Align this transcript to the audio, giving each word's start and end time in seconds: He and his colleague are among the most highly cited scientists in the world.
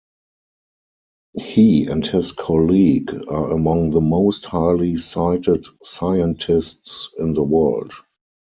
He 1.37 1.85
and 1.85 2.03
his 2.03 2.31
colleague 2.31 3.13
are 3.27 3.51
among 3.51 3.91
the 3.91 4.01
most 4.01 4.45
highly 4.45 4.97
cited 4.97 5.67
scientists 5.83 7.09
in 7.19 7.33
the 7.33 7.43
world. 7.43 7.93